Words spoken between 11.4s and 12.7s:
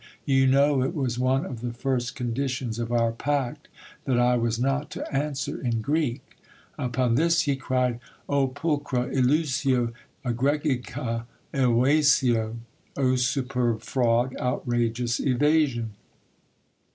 evasio!'